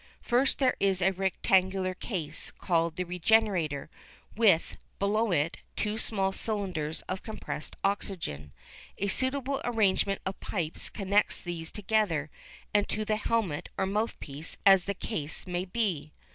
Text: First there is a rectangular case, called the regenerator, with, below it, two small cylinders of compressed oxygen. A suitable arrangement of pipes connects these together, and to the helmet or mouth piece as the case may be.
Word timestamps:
First 0.23 0.57
there 0.57 0.75
is 0.79 0.99
a 0.99 1.11
rectangular 1.11 1.93
case, 1.93 2.49
called 2.57 2.95
the 2.95 3.03
regenerator, 3.03 3.91
with, 4.35 4.77
below 4.97 5.29
it, 5.31 5.57
two 5.75 5.99
small 5.99 6.31
cylinders 6.31 7.03
of 7.03 7.21
compressed 7.21 7.75
oxygen. 7.83 8.51
A 8.97 9.05
suitable 9.05 9.61
arrangement 9.63 10.21
of 10.25 10.39
pipes 10.39 10.89
connects 10.89 11.39
these 11.39 11.71
together, 11.71 12.31
and 12.73 12.89
to 12.89 13.05
the 13.05 13.17
helmet 13.17 13.69
or 13.77 13.85
mouth 13.85 14.19
piece 14.19 14.57
as 14.65 14.85
the 14.85 14.95
case 14.95 15.45
may 15.45 15.65
be. 15.65 16.13